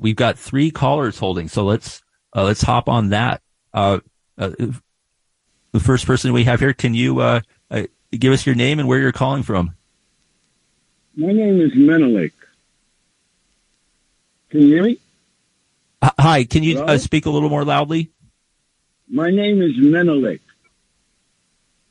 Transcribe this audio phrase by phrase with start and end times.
[0.00, 2.02] we've got three callers holding, so let's
[2.34, 3.42] uh, let's hop on that.
[3.72, 4.00] Uh,
[4.36, 4.50] uh,
[5.72, 7.40] the first person we have here, can you uh,
[7.70, 9.74] uh, give us your name and where you're calling from?
[11.16, 12.32] My name is Menelik.
[14.50, 14.98] Can you hear me?
[16.02, 18.10] Hi, can you uh, speak a little more loudly?
[19.08, 20.40] My name is Menelik.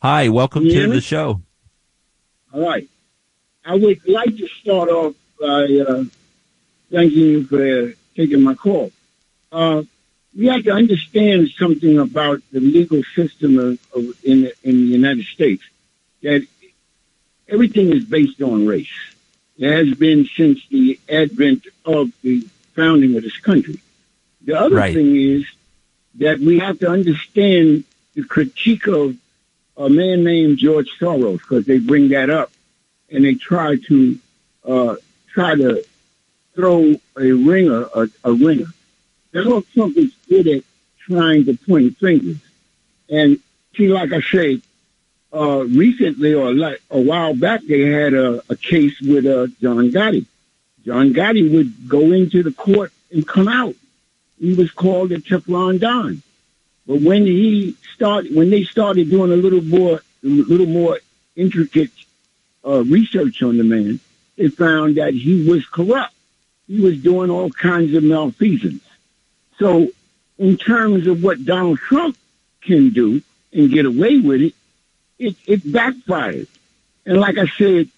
[0.02, 1.42] Hi, welcome to the show.
[2.54, 2.88] All right.
[3.66, 6.06] I would like to start off by uh,
[6.90, 8.92] thanking you for taking my call.
[9.52, 9.84] Uh,
[10.36, 15.26] we have to understand something about the legal system of, of, in, in the United
[15.26, 15.64] States,
[16.22, 16.46] that
[17.48, 19.00] everything is based on race.
[19.58, 22.42] It has been since the advent of the
[22.76, 23.80] founding of this country.
[24.44, 24.94] The other right.
[24.94, 25.46] thing is
[26.16, 29.16] that we have to understand the critique of
[29.78, 32.52] a man named George Soros because they bring that up
[33.10, 34.20] and they try to
[34.66, 34.96] uh,
[35.30, 35.84] try to
[36.58, 38.66] throw a ringer, a, a ringer.
[39.32, 40.64] Donald Trump is good at
[40.98, 42.38] trying to point fingers.
[43.10, 43.40] And
[43.76, 44.60] see, like I say,
[45.32, 49.92] uh, recently or like a while back, they had a, a case with uh, John
[49.92, 50.26] Gotti.
[50.84, 53.76] John Gotti would go into the court and come out.
[54.40, 56.24] He was called a Teflon Don.
[56.88, 61.00] But when he started, when they started doing a little more, little more
[61.36, 61.92] intricate
[62.66, 64.00] uh, research on the man,
[64.38, 66.14] they found that he was corrupt.
[66.68, 68.84] He was doing all kinds of malfeasance.
[69.58, 69.90] So,
[70.38, 72.18] in terms of what Donald Trump
[72.62, 73.22] can do
[73.54, 74.54] and get away with it,
[75.18, 76.48] it, it backfired.
[77.06, 77.90] And like I said,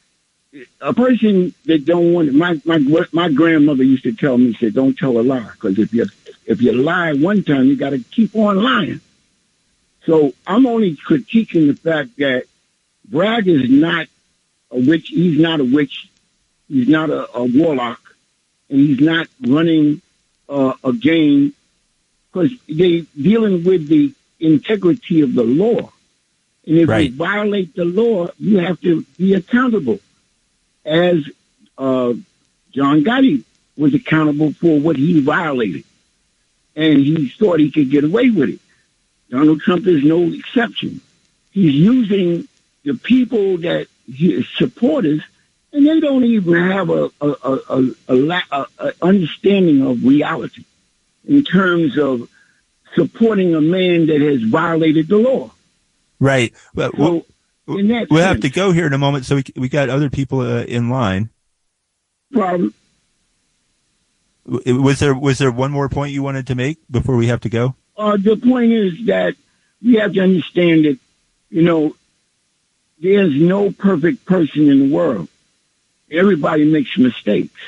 [0.81, 2.79] a person that don't want my my
[3.11, 6.07] my grandmother used to tell me, said, "Don't tell a lie, because if you
[6.45, 9.01] if you lie one time, you got to keep on lying."
[10.05, 12.45] So I'm only critiquing the fact that
[13.07, 14.07] Bragg is not
[14.71, 15.09] a witch.
[15.09, 16.09] He's not a witch.
[16.67, 18.08] He's not a, a warlock,
[18.69, 20.01] and he's not running
[20.47, 21.53] uh, a game
[22.31, 25.91] because they're dealing with the integrity of the law.
[26.65, 27.09] And if right.
[27.09, 29.99] you violate the law, you have to be accountable.
[30.85, 31.23] As
[31.77, 32.13] uh,
[32.71, 33.43] John Gotti
[33.77, 35.83] was accountable for what he violated,
[36.75, 38.59] and he thought he could get away with it.
[39.29, 41.02] Donald Trump is no exception.
[41.52, 42.47] He's using
[42.83, 45.21] the people that his supporters,
[45.71, 50.63] and they don't even have a, a, a, a, a, a understanding of reality
[51.27, 52.27] in terms of
[52.95, 55.52] supporting a man that has violated the law.
[56.19, 56.53] Right.
[56.73, 57.25] Well, so, we'll,
[57.65, 59.25] we'll sense, have to go here in a moment.
[59.25, 61.29] So we we got other people uh, in line.
[62.31, 62.73] Problem.
[64.45, 67.49] Was there was there one more point you wanted to make before we have to
[67.49, 67.75] go?
[67.95, 69.35] Uh, the point is that
[69.81, 70.97] we have to understand that
[71.49, 71.95] you know
[72.99, 75.29] there's no perfect person in the world.
[76.11, 77.59] Everybody makes mistakes.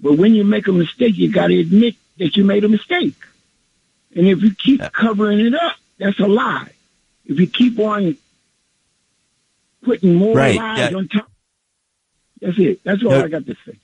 [0.00, 3.14] But when you make a mistake, you got to admit that you made a mistake.
[4.14, 6.70] And if you keep covering it up, that's a lie.
[7.24, 8.16] If you keep on
[9.82, 10.56] putting more right.
[10.56, 10.96] lies yeah.
[10.96, 11.30] on top,
[12.40, 12.80] that's it.
[12.84, 13.24] That's all no.
[13.24, 13.78] I got to say.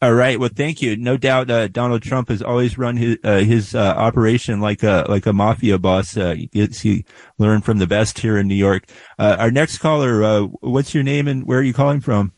[0.00, 0.38] All right.
[0.38, 0.96] Well, thank you.
[0.96, 5.06] No doubt, uh, Donald Trump has always run his uh, his uh, operation like a
[5.08, 6.16] like a mafia boss.
[6.16, 7.04] Uh, he, he
[7.38, 8.84] learned from the best here in New York.
[9.16, 12.32] Uh, our next caller, uh, what's your name and where are you calling from?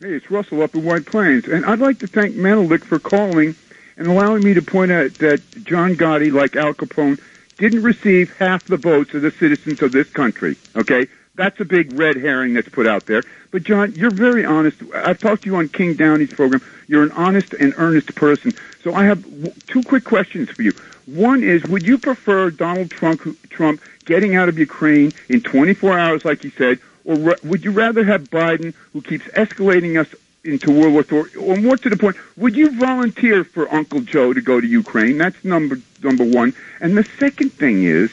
[0.00, 3.56] Hey, it's Russell up in White Plains, and I'd like to thank Menelik for calling
[3.96, 7.18] and allowing me to point out that John Gotti, like Al Capone,
[7.56, 10.54] didn't receive half the votes of the citizens of this country.
[10.76, 13.24] Okay, that's a big red herring that's put out there.
[13.50, 14.80] But John, you're very honest.
[14.94, 16.62] I've talked to you on King Downey's program.
[16.86, 18.52] You're an honest and earnest person.
[18.84, 19.24] So I have
[19.66, 20.74] two quick questions for you.
[21.06, 23.20] One is, would you prefer Donald Trump,
[23.50, 26.78] Trump getting out of Ukraine in 24 hours, like you said,
[27.08, 30.14] or would you rather have Biden, who keeps escalating us
[30.44, 34.34] into World War III, or more to the point, would you volunteer for Uncle Joe
[34.34, 35.16] to go to Ukraine?
[35.16, 36.52] That's number number one.
[36.80, 38.10] And the second thing is,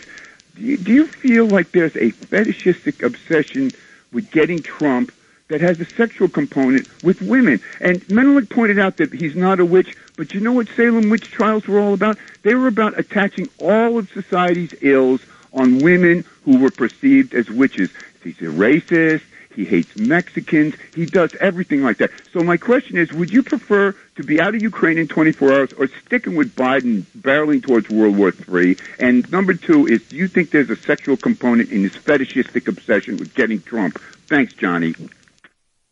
[0.56, 3.72] do you, do you feel like there's a fetishistic obsession
[4.14, 5.12] with getting Trump
[5.50, 7.60] that has a sexual component with women?
[7.82, 11.32] And Menelik pointed out that he's not a witch, but you know what Salem witch
[11.32, 12.18] trials were all about?
[12.44, 15.22] They were about attaching all of society's ills
[15.56, 17.90] on women who were perceived as witches.
[18.26, 19.22] He's a racist.
[19.56, 20.76] He hates Mexicans.
[20.94, 22.12] He does everything like that.
[22.34, 25.74] So my question is, would you prefer to be out of Ukraine in 24 hours
[25.74, 28.78] or sticking with Biden barreling towards World War III?
[29.00, 33.16] And number two is, do you think there's a sexual component in his fetishistic obsession
[33.16, 33.98] with getting Trump?
[34.28, 34.94] Thanks, Johnny.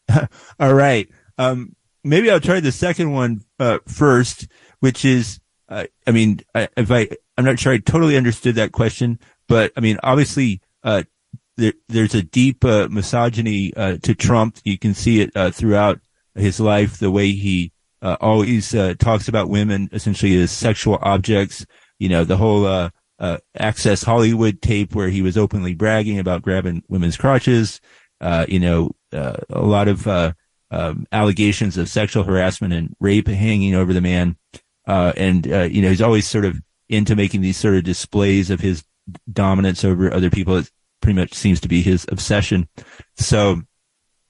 [0.60, 1.08] All right.
[1.38, 4.48] Um, maybe I'll try the second one uh, first,
[4.80, 5.40] which is,
[5.70, 7.08] uh, I mean, I, if I,
[7.38, 11.04] I'm not sure I totally understood that question, but I mean, obviously, uh,
[11.58, 14.58] there, there's a deep uh, misogyny uh, to Trump.
[14.64, 16.00] You can see it uh, throughout
[16.36, 17.72] his life, the way he
[18.02, 21.66] uh, always uh, talks about women essentially as sexual objects.
[22.00, 22.90] You know, the whole uh,
[23.58, 27.80] Access Hollywood tape where he was openly bragging about grabbing women's crotches.
[28.22, 30.08] You know, a lot of
[30.72, 34.36] um, allegations of sexual harassment and rape hanging over the man.
[34.86, 36.60] and you know, he's always sort of
[36.90, 38.84] into making these sort of displays of his
[39.32, 40.58] dominance over other people.
[40.58, 40.70] It
[41.04, 42.68] pretty much seems to be his obsession.
[43.18, 43.62] So,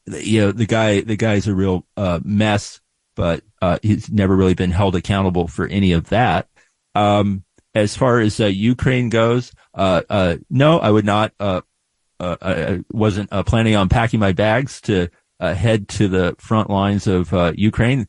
[0.07, 1.85] you know, the guy, the guy's a real
[2.23, 2.81] mess
[3.15, 6.47] but uh, he's never really been held accountable for any of that.
[6.95, 7.43] Um,
[7.75, 11.33] as far as uh, Ukraine goes, uh, uh no, I would not.
[11.39, 11.61] Uh,
[12.19, 15.09] uh, I wasn't planning on packing my bags to
[15.39, 18.07] head to the front lines of Ukraine.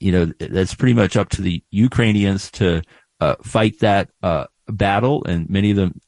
[0.00, 2.82] you know, that's pretty much up to the Ukrainians to
[3.42, 4.08] fight that
[4.68, 6.00] battle, and many of them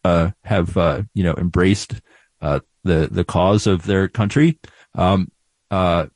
[0.44, 0.76] have
[1.14, 2.00] you know embraced
[2.41, 4.58] the the cause of their country.
[4.94, 5.31] Um,
[5.70, 6.11] and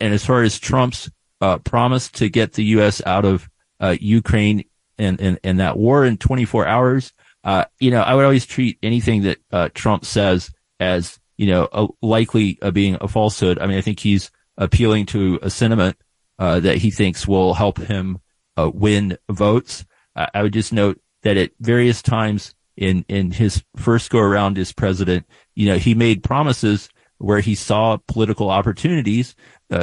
[0.00, 1.10] as far as Trump's
[1.42, 3.02] uh, promised to get the U.S.
[3.04, 4.64] out of uh, Ukraine
[4.96, 7.12] and, and, and that war in 24 hours.
[7.42, 11.68] Uh, you know, I would always treat anything that uh, Trump says as, you know,
[11.72, 13.58] a, likely uh, being a falsehood.
[13.58, 15.96] I mean, I think he's appealing to a sentiment
[16.38, 18.20] uh, that he thinks will help him
[18.56, 19.84] win votes.
[20.14, 24.72] I would just note that at various times in, in his first go around as
[24.72, 26.88] president, you know, he made promises
[27.18, 29.36] where he saw political opportunities,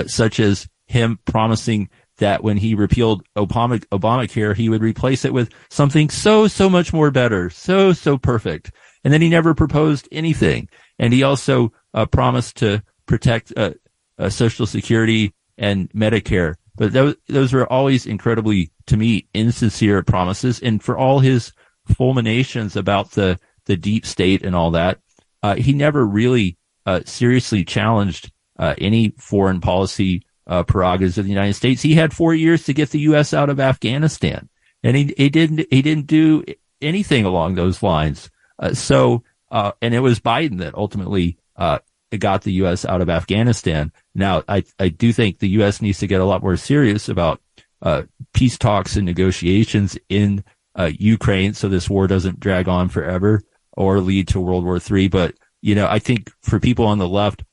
[0.07, 5.49] such as him promising that when he repealed Obama, Obamacare, he would replace it with
[5.69, 8.71] something so, so much more better, so, so perfect.
[9.03, 10.69] And then he never proposed anything.
[10.97, 13.71] And he also uh, promised to protect uh,
[14.17, 16.55] uh, Social Security and Medicare.
[16.79, 20.61] But those, those were always incredibly, to me, insincere promises.
[20.61, 21.51] And for all his
[21.85, 24.99] fulminations about the, the deep state and all that,
[25.43, 31.31] uh, he never really uh, seriously challenged uh, any foreign policy uh, prerogatives of the
[31.31, 31.81] United States.
[31.81, 33.33] He had four years to get the U.S.
[33.33, 34.47] out of Afghanistan,
[34.81, 36.45] and he, he didn't he didn't do
[36.81, 38.29] anything along those lines.
[38.57, 42.85] Uh, so, uh, and it was Biden that ultimately got the U.S.
[42.85, 43.91] out of Afghanistan.
[44.19, 45.81] Now, I I do think the U.S.
[45.81, 47.41] needs to get a lot more serious about
[47.81, 50.43] uh, peace talks and negotiations in
[50.75, 53.41] uh, Ukraine, so this war doesn't drag on forever
[53.73, 55.07] or lead to World War III.
[55.07, 57.43] But you know, I think for people on the left,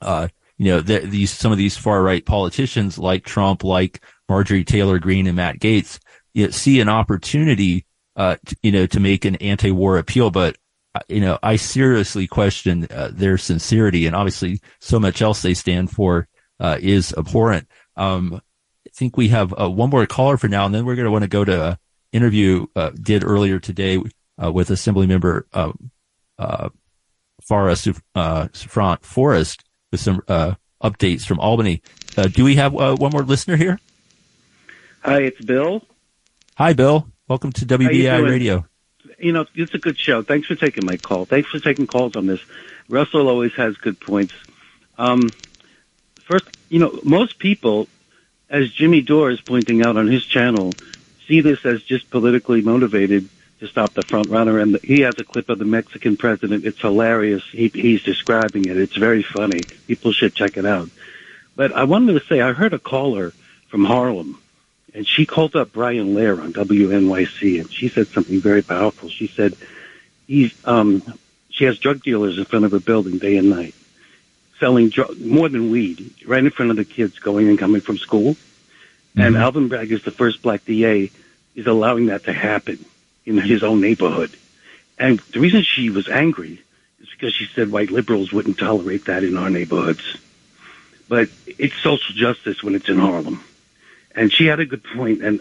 [0.00, 4.64] uh, you know, the, these, some of these far right politicians like Trump, like Marjorie
[4.64, 5.98] Taylor Greene and Matt Gaetz,
[6.34, 7.86] you know, see an opportunity,
[8.16, 10.30] uh, to, you know, to make an anti-war appeal.
[10.30, 10.56] But,
[11.08, 15.90] you know, I seriously question uh, their sincerity and obviously so much else they stand
[15.90, 16.28] for,
[16.60, 17.68] uh, is abhorrent.
[17.96, 18.40] Um,
[18.86, 21.10] I think we have uh, one more caller for now, and then we're going to
[21.10, 21.76] want to go to an
[22.12, 24.02] interview, uh, did earlier today,
[24.38, 25.90] with Assembly member, um,
[26.38, 26.68] uh,
[27.42, 31.82] Phara Souffrant Forrest with some uh, updates from Albany.
[32.16, 33.78] Uh, do we have uh, one more listener here?
[35.02, 35.82] Hi, it's Bill.
[36.56, 37.08] Hi, Bill.
[37.28, 38.66] Welcome to WBAI Radio.
[39.18, 40.22] You know, it's a good show.
[40.22, 41.24] Thanks for taking my call.
[41.24, 42.40] Thanks for taking calls on this.
[42.88, 44.32] Russell always has good points.
[44.96, 45.32] Um,
[46.24, 47.88] first, you know, most people,
[48.48, 50.72] as Jimmy Dore is pointing out on his channel,
[51.26, 53.28] see this as just politically motivated
[53.60, 54.58] to stop the front runner.
[54.58, 56.64] And he has a clip of the Mexican president.
[56.64, 57.42] It's hilarious.
[57.50, 58.76] He, he's describing it.
[58.76, 59.62] It's very funny.
[59.86, 60.90] People should check it out.
[61.56, 63.32] But I wanted to say, I heard a caller
[63.66, 64.40] from Harlem,
[64.94, 69.08] and she called up Brian Lehrer on WNYC, and she said something very powerful.
[69.08, 69.56] She said,
[70.26, 71.02] he's, um,
[71.50, 73.74] she has drug dealers in front of her building day and night,
[74.58, 77.98] selling dr- more than weed, right in front of the kids going and coming from
[77.98, 78.34] school.
[78.34, 79.20] Mm-hmm.
[79.20, 81.10] And Alvin Bragg is the first black DA
[81.54, 82.84] is allowing that to happen
[83.26, 84.30] in his own neighborhood.
[84.98, 86.62] And the reason she was angry
[87.00, 90.16] is because she said white liberals wouldn't tolerate that in our neighborhoods.
[91.08, 93.42] But it's social justice when it's in Harlem.
[94.18, 95.22] And she had a good point.
[95.22, 95.40] And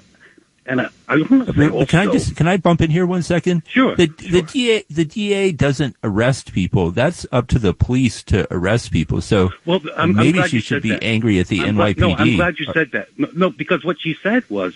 [0.67, 3.05] and I, I want to say also, can I just can I bump in here
[3.05, 3.63] one second?
[3.67, 3.95] Sure.
[3.95, 4.31] The sure.
[4.31, 6.91] the DA the DA doesn't arrest people.
[6.91, 9.21] That's up to the police to arrest people.
[9.21, 11.03] So well, I'm, maybe I'm she should be that.
[11.03, 11.95] angry at the I'm NYPD.
[11.95, 13.17] Glad, no, I'm glad you said that.
[13.17, 14.75] No, no, because what she said was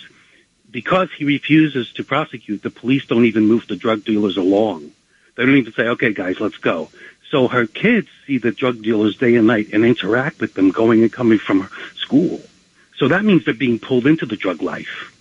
[0.71, 4.91] because he refuses to prosecute, the police don't even move the drug dealers along.
[5.35, 6.89] They don't even say, okay, guys, let's go.
[7.29, 11.01] So her kids see the drug dealers day and night and interact with them going
[11.01, 12.41] and coming from school.
[13.01, 15.11] So that means they're being pulled into the drug life.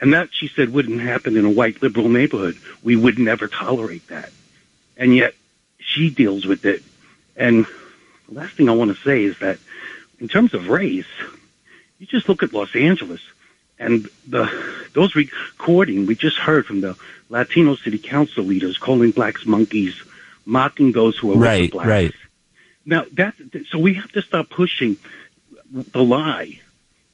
[0.00, 2.58] And that, she said, wouldn't happen in a white liberal neighborhood.
[2.82, 4.32] We would never tolerate that.
[4.96, 5.34] And yet
[5.78, 6.82] she deals with it.
[7.36, 7.64] And
[8.28, 9.60] the last thing I want to say is that
[10.18, 11.06] in terms of race,
[12.00, 13.20] you just look at Los Angeles
[13.78, 14.50] and the
[14.92, 16.96] those recording we just heard from the
[17.28, 19.94] Latino city council leaders calling blacks monkeys,
[20.44, 21.88] mocking those who are right, blacks.
[21.88, 22.14] Right.
[22.84, 23.34] Now that
[23.70, 24.96] so we have to stop pushing
[25.70, 26.62] the lie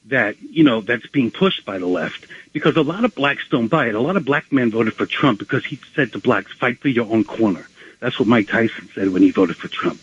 [0.06, 3.68] that, you know, that's being pushed by the left because a lot of blacks don't
[3.68, 3.94] buy it.
[3.94, 6.88] A lot of black men voted for Trump because he said to blacks, fight for
[6.88, 7.66] your own corner.
[8.00, 10.00] That's what Mike Tyson said when he voted for Trump.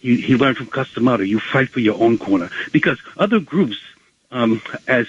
[0.00, 3.78] He, he learned from Cus D'Amato, you fight for your own corner because other groups,
[4.30, 5.06] um, as,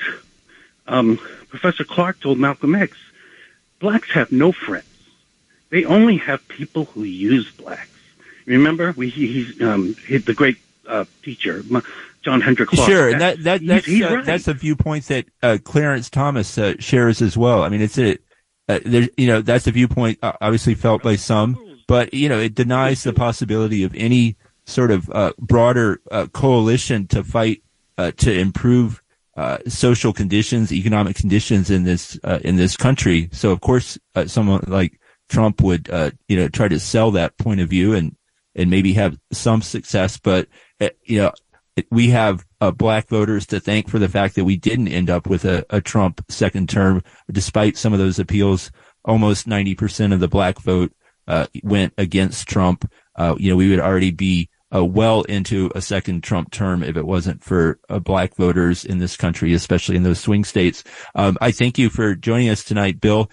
[0.88, 1.18] um,
[1.50, 2.98] Professor Clarke told Malcolm X,
[3.80, 4.86] blacks have no friends.
[5.70, 7.90] They only have people who use blacks.
[8.46, 11.64] Remember, we, he, he's, um, he, the great, uh, teacher,
[12.26, 12.90] John Henrik Clarke.
[12.90, 14.26] Sure, and that, that that's he's, he's uh, right.
[14.26, 17.64] that's a viewpoint that uh, Clarence Thomas uh, shares as well.
[17.64, 18.18] I mean, it's a
[18.68, 22.40] uh, there's you know that's a viewpoint uh, obviously felt by some, but you know
[22.40, 27.62] it denies the possibility of any sort of uh, broader uh, coalition to fight
[27.98, 29.02] uh, to improve
[29.38, 33.30] uh, social conditions, economic conditions in this uh, in this country.
[33.32, 37.38] So of course, uh, someone like Trump would uh, you know try to sell that
[37.38, 38.16] point of view and
[38.56, 40.48] and maybe have some success, but
[40.80, 41.32] uh, you know
[41.92, 45.28] we have uh, black voters to thank for the fact that we didn't end up
[45.28, 48.72] with a, a Trump second term, despite some of those appeals.
[49.04, 50.92] Almost 90% of the black vote
[51.28, 52.90] uh, went against Trump.
[53.16, 56.98] Uh, you know, we would already be uh, well into a second Trump term if
[56.98, 60.84] it wasn't for uh, black voters in this country, especially in those swing states.
[61.14, 63.24] Um, I thank you for joining us tonight, Bill.